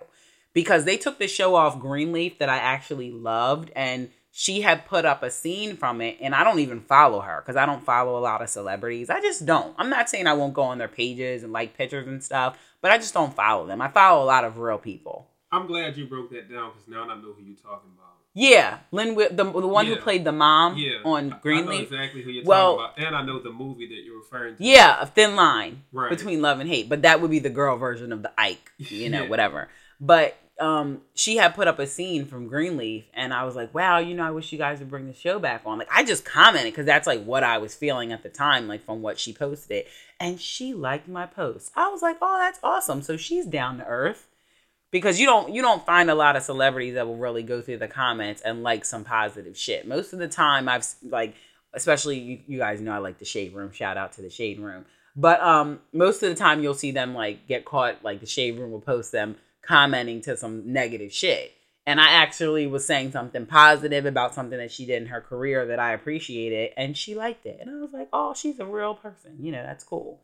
[0.53, 5.05] because they took the show off Greenleaf that I actually loved, and she had put
[5.05, 8.17] up a scene from it, and I don't even follow her because I don't follow
[8.17, 9.09] a lot of celebrities.
[9.09, 9.73] I just don't.
[9.77, 12.91] I'm not saying I won't go on their pages and like pictures and stuff but
[12.91, 13.81] I just don't follow them.
[13.81, 15.29] I follow a lot of real people.
[15.51, 18.12] I'm glad you broke that down because now I know who you're talking about.
[18.35, 19.93] Yeah, Lynn, the the one yeah.
[19.93, 20.97] who played the mom yeah.
[21.05, 21.91] on Greenleaf.
[21.91, 24.63] exactly who you're well, talking about, and I know the movie that you're referring to.
[24.63, 26.09] Yeah, a thin line right.
[26.09, 29.09] between love and hate, but that would be the girl version of the Ike, you
[29.09, 29.29] know, yeah.
[29.29, 29.69] whatever.
[30.01, 33.99] But um, she had put up a scene from Greenleaf, and I was like, wow,
[33.99, 35.77] you know, I wish you guys would bring the show back on.
[35.77, 38.83] Like, I just commented because that's like what I was feeling at the time, like
[38.83, 39.85] from what she posted
[40.23, 41.71] and she liked my post.
[41.75, 44.27] I was like, "Oh, that's awesome." So she's down to earth
[44.93, 47.79] because you don't you don't find a lot of celebrities that will really go through
[47.79, 49.85] the comments and like some positive shit.
[49.85, 51.35] Most of the time I've like
[51.73, 53.71] especially you, you guys know I like the shade room.
[53.73, 54.85] Shout out to the shade room.
[55.17, 58.57] But um most of the time you'll see them like get caught like the shade
[58.57, 61.53] room will post them commenting to some negative shit
[61.85, 65.65] and I actually was saying something positive about something that she did in her career
[65.65, 67.57] that I appreciated, and she liked it.
[67.59, 69.35] And I was like, oh, she's a real person.
[69.41, 70.21] You know, that's cool.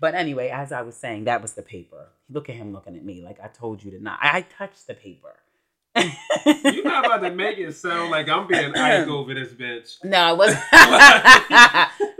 [0.00, 2.08] But anyway, as I was saying, that was the paper.
[2.28, 4.18] Look at him looking at me like I told you to not.
[4.20, 5.36] I touched the paper.
[5.96, 10.04] You're not about to make it sound like I'm being Ike over this bitch.
[10.04, 10.62] No, I wasn't.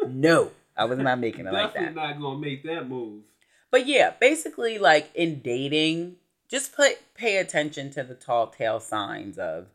[0.14, 1.80] no, I was not making it Definitely like that.
[1.80, 3.24] Definitely not gonna make that move.
[3.70, 6.16] But yeah, basically, like in dating,
[6.48, 9.66] just put pay attention to the tall tale signs of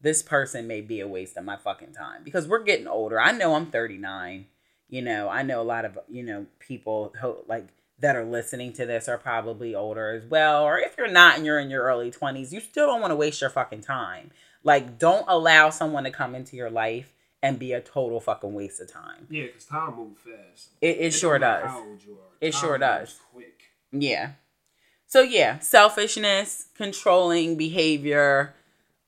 [0.00, 3.20] this person may be a waste of my fucking time because we're getting older.
[3.20, 4.46] I know I'm 39.
[4.88, 7.68] You know, I know a lot of, you know, people who, like
[8.00, 10.64] that are listening to this are probably older as well.
[10.64, 13.16] Or if you're not and you're in your early 20s, you still don't want to
[13.16, 14.30] waste your fucking time.
[14.62, 18.80] Like, don't allow someone to come into your life and be a total fucking waste
[18.80, 19.26] of time.
[19.30, 20.70] Yeah, because time moves fast.
[20.80, 21.70] It, it, it sure does.
[22.40, 23.20] It time sure does.
[23.32, 23.62] Quick.
[23.92, 24.32] Yeah.
[25.06, 28.54] So yeah, selfishness, controlling behavior,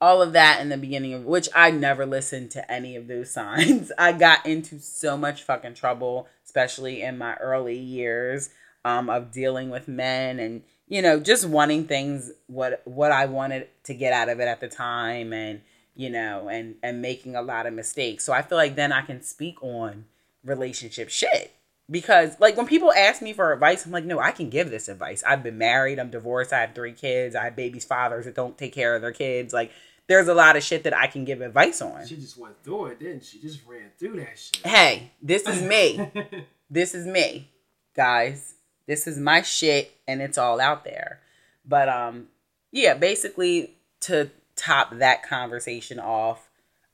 [0.00, 3.30] all of that in the beginning of which I never listened to any of those
[3.32, 3.92] signs.
[3.98, 8.50] I got into so much fucking trouble, especially in my early years
[8.84, 13.68] um, of dealing with men and you know just wanting things what what I wanted
[13.84, 15.60] to get out of it at the time and
[15.96, 18.24] you know and and making a lot of mistakes.
[18.24, 20.04] So I feel like then I can speak on
[20.44, 21.52] relationship shit
[21.90, 24.88] because like when people ask me for advice i'm like no i can give this
[24.88, 25.22] advice.
[25.26, 28.56] I've been married i'm divorced i have three kids i have babies fathers that don't
[28.58, 29.52] take care of their kids.
[29.52, 29.70] Like
[30.08, 32.06] there's a lot of shit that i can give advice on.
[32.06, 33.40] She just went through it didn't she?
[33.40, 34.66] Just ran through that shit.
[34.66, 36.10] Hey this is me.
[36.68, 37.48] This is me
[37.94, 38.54] guys.
[38.88, 41.20] This is my shit and it's all out there.
[41.64, 42.26] But um
[42.72, 46.48] yeah basically to top that conversation off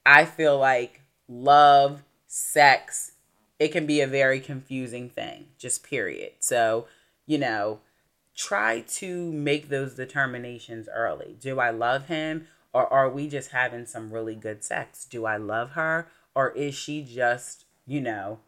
[0.04, 3.11] i feel like love sex
[3.62, 6.32] it can be a very confusing thing, just period.
[6.40, 6.86] So,
[7.26, 7.78] you know,
[8.36, 11.36] try to make those determinations early.
[11.38, 15.04] Do I love him or are we just having some really good sex?
[15.04, 18.40] Do I love her or is she just, you know,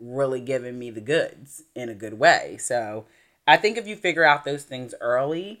[0.00, 2.56] really giving me the goods in a good way?
[2.58, 3.04] So,
[3.46, 5.60] I think if you figure out those things early,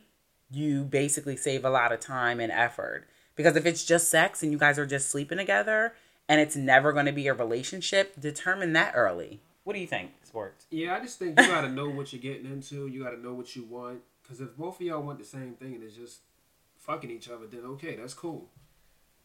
[0.50, 3.06] you basically save a lot of time and effort.
[3.36, 5.94] Because if it's just sex and you guys are just sleeping together,
[6.28, 9.40] and it's never going to be a relationship, determine that early.
[9.64, 10.66] What do you think, sports?
[10.70, 12.86] Yeah, I just think you got to know what you're getting into.
[12.86, 14.00] You got to know what you want.
[14.22, 16.20] Because if both of y'all want the same thing and it's just
[16.78, 18.48] fucking each other, then okay, that's cool.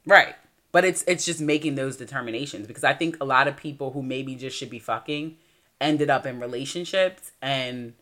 [0.05, 0.35] Right.
[0.71, 4.01] But it's it's just making those determinations because I think a lot of people who
[4.01, 5.37] maybe just should be fucking
[5.79, 7.93] ended up in relationships and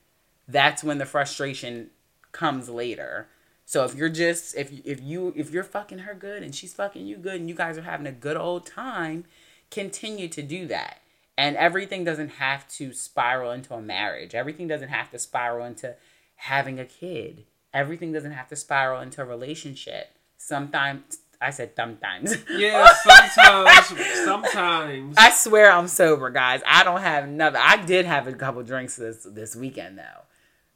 [0.47, 1.89] that's when the frustration
[2.31, 3.27] comes later
[3.71, 7.07] so if you're just if if you if you're fucking her good and she's fucking
[7.07, 9.23] you good and you guys are having a good old time,
[9.69, 10.99] continue to do that.
[11.37, 14.35] And everything doesn't have to spiral into a marriage.
[14.35, 15.95] Everything doesn't have to spiral into
[16.35, 17.45] having a kid.
[17.73, 20.15] Everything doesn't have to spiral into a relationship.
[20.35, 22.35] Sometimes I said sometimes.
[22.49, 24.25] Yeah, sometimes.
[24.25, 25.15] sometimes.
[25.17, 26.59] I swear I'm sober, guys.
[26.67, 27.61] I don't have nothing.
[27.63, 30.23] I did have a couple drinks this this weekend though.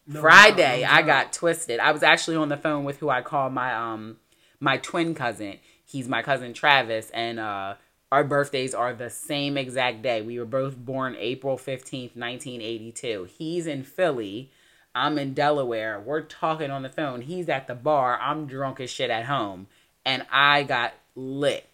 [0.08, 1.80] No, Friday, no, no, I got twisted.
[1.80, 4.18] I was actually on the phone with who I call my um
[4.60, 5.60] my twin cousin.
[5.84, 7.76] he's my cousin Travis, and uh,
[8.12, 10.22] our birthdays are the same exact day.
[10.22, 13.28] We were both born April 15th, 1982.
[13.38, 14.51] He's in Philly.
[14.93, 15.99] I'm in Delaware.
[15.99, 17.22] We're talking on the phone.
[17.22, 18.18] He's at the bar.
[18.22, 19.68] I'm drunk as shit at home.
[20.06, 21.68] And I got lit.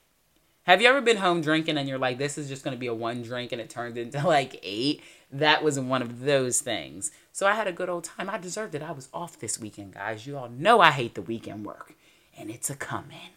[0.63, 2.93] Have you ever been home drinking and you're like, this is just to be a
[2.93, 5.01] one drink and it turned into like eight?
[5.31, 7.11] That was one of those things.
[7.31, 8.29] So I had a good old time.
[8.29, 8.81] I deserved it.
[8.81, 10.27] I was off this weekend, guys.
[10.27, 11.93] You all know I hate the weekend work.
[12.37, 13.31] And it's a coming.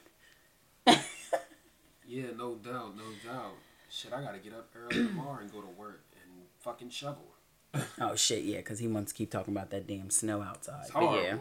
[0.86, 3.52] yeah, no doubt, no doubt.
[3.90, 7.34] Shit, I gotta get up early tomorrow and go to work and fucking shovel.
[8.00, 10.86] oh shit, yeah, because he wants to keep talking about that damn snow outside.
[10.92, 11.36] But yeah,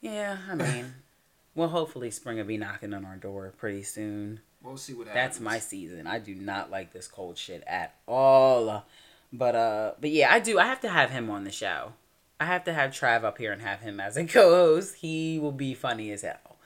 [0.00, 0.36] yeah.
[0.50, 0.94] I mean,
[1.54, 4.40] well, hopefully spring will be knocking on our door pretty soon.
[4.62, 5.22] We'll see what happens.
[5.22, 6.06] That's my season.
[6.06, 8.84] I do not like this cold shit at all.
[9.32, 10.58] But uh, but yeah, I do.
[10.58, 11.94] I have to have him on the show.
[12.38, 14.96] I have to have Trav up here and have him as a co-host.
[14.96, 16.56] He will be funny as hell.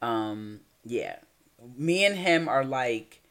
[0.00, 1.16] Um, yeah,
[1.76, 3.22] me and him are like,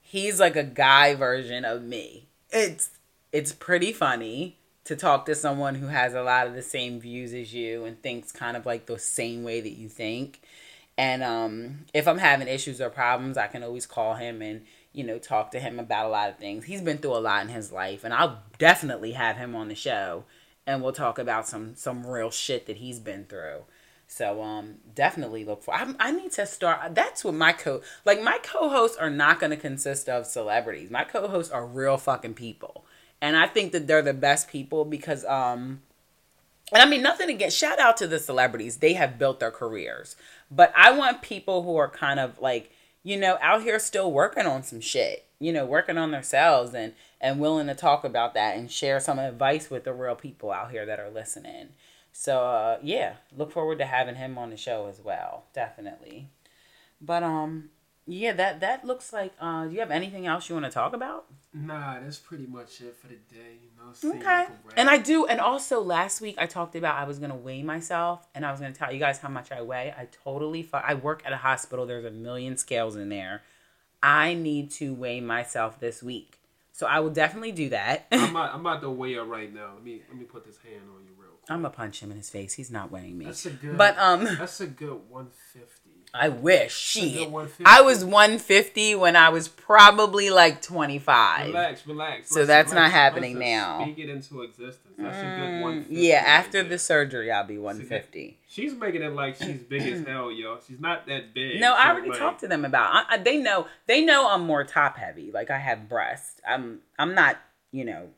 [0.00, 2.28] he's like a guy version of me.
[2.50, 2.90] It's
[3.32, 7.34] it's pretty funny to talk to someone who has a lot of the same views
[7.34, 10.40] as you and thinks kind of like the same way that you think.
[10.96, 14.64] And um, if I'm having issues or problems, I can always call him and
[14.96, 16.64] you know talk to him about a lot of things.
[16.64, 19.74] He's been through a lot in his life, and I'll definitely have him on the
[19.74, 20.24] show,
[20.66, 23.62] and we'll talk about some some real shit that he's been through.
[24.08, 25.74] So um, definitely look for.
[25.74, 26.94] I, I need to start.
[26.94, 30.90] That's what my co like my co-hosts are not going to consist of celebrities.
[30.90, 32.84] My co-hosts are real fucking people
[33.20, 35.80] and I think that they're the best people because um
[36.72, 38.78] and I mean nothing against shout out to the celebrities.
[38.78, 40.16] They have built their careers.
[40.50, 42.72] But I want people who are kind of like,
[43.06, 46.92] you know, out here still working on some shit, you know, working on themselves and
[47.20, 50.72] and willing to talk about that and share some advice with the real people out
[50.72, 51.68] here that are listening.
[52.10, 55.44] So uh yeah, look forward to having him on the show as well.
[55.54, 56.30] Definitely.
[57.00, 57.70] But um
[58.08, 60.92] yeah, that that looks like uh do you have anything else you want to talk
[60.92, 61.26] about?
[61.58, 63.56] Nah, that's pretty much it for the day.
[63.62, 64.46] You know, okay.
[64.76, 68.28] and I do, and also last week I talked about I was gonna weigh myself,
[68.34, 69.94] and I was gonna tell you guys how much I weigh.
[69.96, 71.86] I totally, fu- I work at a hospital.
[71.86, 73.42] There's a million scales in there.
[74.02, 76.38] I need to weigh myself this week,
[76.72, 78.06] so I will definitely do that.
[78.12, 79.72] I'm, about, I'm about to weigh her right now.
[79.74, 81.50] Let me let me put this hand on you real quick.
[81.50, 82.52] I'm gonna punch him in his face.
[82.52, 83.24] He's not weighing me.
[83.24, 83.78] That's a good.
[83.78, 85.85] But um, that's a good 150.
[86.18, 86.76] I wish.
[86.76, 87.30] She.
[87.64, 91.48] I was 150 when I was probably like 25.
[91.48, 92.30] Relax, relax.
[92.30, 93.82] So that's not happening now.
[93.82, 94.94] Speak it into existence.
[94.98, 95.94] That's mm, a good 150.
[95.94, 98.38] Yeah, after the surgery, I'll be 150.
[98.48, 100.58] She's making it like she's big as hell, yo.
[100.66, 101.60] She's not that big.
[101.60, 102.18] No, I already like...
[102.18, 102.94] talked to them about.
[102.94, 103.66] I, I, they know.
[103.86, 105.30] They know I'm more top heavy.
[105.32, 106.40] Like I have breasts.
[106.46, 106.80] I'm.
[106.98, 107.38] I'm not.
[107.72, 108.08] You know.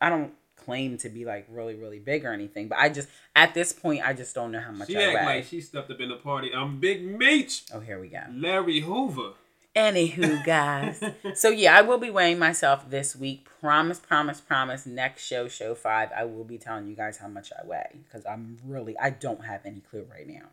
[0.00, 0.32] I don't
[0.64, 4.02] claim to be like really really big or anything, but I just at this point
[4.06, 5.36] I just don't know how much she I act weigh.
[5.36, 6.50] like she stepped up in the party.
[6.54, 7.64] I'm Big Meech.
[7.72, 8.20] Oh, here we go.
[8.32, 9.32] Larry Hoover.
[9.74, 11.02] Anywho, guys.
[11.34, 13.48] so yeah, I will be weighing myself this week.
[13.60, 14.84] Promise, promise, promise.
[14.84, 18.26] Next show, show five, I will be telling you guys how much I weigh because
[18.26, 20.48] I'm really I don't have any clue right now.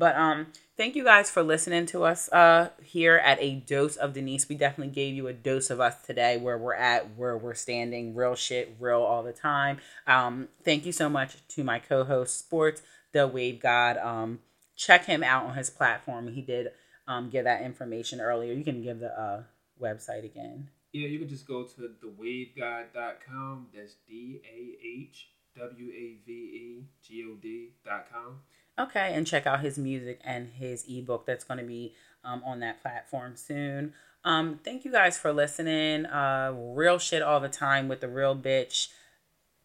[0.00, 0.46] But um,
[0.78, 4.48] thank you guys for listening to us uh here at a dose of Denise.
[4.48, 8.14] We definitely gave you a dose of us today, where we're at, where we're standing,
[8.14, 9.76] real shit, real all the time.
[10.06, 12.80] Um, thank you so much to my co-host Sports,
[13.12, 13.98] the Wave God.
[13.98, 14.38] Um,
[14.74, 16.28] check him out on his platform.
[16.28, 16.68] He did
[17.06, 18.54] um give that information earlier.
[18.54, 19.42] You can give the uh
[19.78, 20.70] website again.
[20.94, 23.66] Yeah, you can just go to thewavegod.com.
[23.74, 25.28] That's D A H
[25.58, 28.40] W A V E G O D.com.
[28.80, 32.60] Okay, and check out his music and his ebook that's going to be um, on
[32.60, 33.92] that platform soon.
[34.24, 36.06] Um, thank you guys for listening.
[36.06, 38.88] Uh, real shit all the time with the real bitch,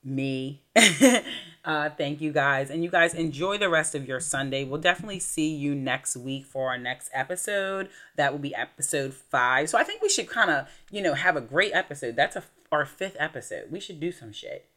[0.03, 0.63] me.
[1.65, 2.69] uh, thank you guys.
[2.69, 4.65] And you guys enjoy the rest of your Sunday.
[4.65, 7.87] We'll definitely see you next week for our next episode.
[8.17, 9.69] That will be episode five.
[9.69, 12.17] So I think we should kind of, you know, have a great episode.
[12.17, 13.71] That's a, our fifth episode.
[13.71, 14.67] We should do some shit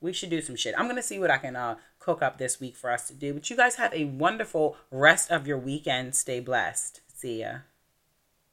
[0.00, 0.74] we should do some shit.
[0.76, 3.34] I'm gonna see what I can uh, cook up this week for us to do.
[3.34, 6.14] But you guys have a wonderful rest of your weekend.
[6.14, 7.00] Stay blessed.
[7.14, 7.58] See ya.